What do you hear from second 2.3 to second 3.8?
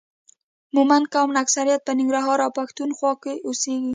او پښتون خوا کې اوسي